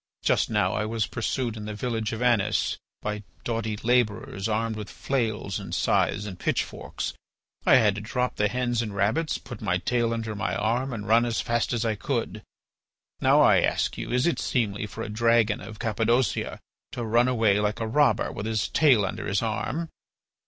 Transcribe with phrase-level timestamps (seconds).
[0.23, 4.89] Just now I was pursued in the village of Anis by doughty labourers armed with
[4.89, 7.13] flails and scythes and pitchforks.
[7.67, 11.07] I had to drop the hens and rabbits, put my tail under my arm, and
[11.07, 12.41] run as fast as I could.
[13.21, 16.59] Now I ask you, is it seemly for a dragon of Cappadocia
[16.93, 19.89] to run away like a robber with his tail under his arm?